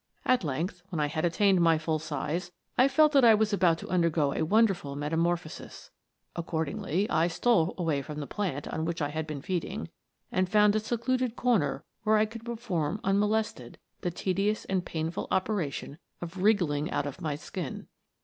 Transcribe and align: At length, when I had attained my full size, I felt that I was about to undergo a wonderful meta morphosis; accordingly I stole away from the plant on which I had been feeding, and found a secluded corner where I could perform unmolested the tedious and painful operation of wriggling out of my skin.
At 0.25 0.43
length, 0.43 0.81
when 0.89 0.99
I 0.99 1.05
had 1.05 1.25
attained 1.25 1.61
my 1.61 1.77
full 1.77 1.99
size, 1.99 2.51
I 2.75 2.87
felt 2.87 3.11
that 3.11 3.23
I 3.23 3.35
was 3.35 3.53
about 3.53 3.77
to 3.77 3.89
undergo 3.89 4.33
a 4.33 4.41
wonderful 4.41 4.95
meta 4.95 5.15
morphosis; 5.15 5.91
accordingly 6.35 7.07
I 7.07 7.27
stole 7.27 7.75
away 7.77 8.01
from 8.01 8.19
the 8.19 8.25
plant 8.25 8.67
on 8.67 8.83
which 8.83 8.99
I 8.99 9.09
had 9.09 9.27
been 9.27 9.43
feeding, 9.43 9.89
and 10.31 10.49
found 10.49 10.75
a 10.75 10.79
secluded 10.79 11.35
corner 11.35 11.83
where 12.01 12.17
I 12.17 12.25
could 12.25 12.43
perform 12.43 12.99
unmolested 13.03 13.77
the 14.01 14.09
tedious 14.09 14.65
and 14.65 14.83
painful 14.83 15.27
operation 15.29 15.99
of 16.19 16.41
wriggling 16.41 16.89
out 16.89 17.05
of 17.05 17.21
my 17.21 17.35
skin. 17.35 17.85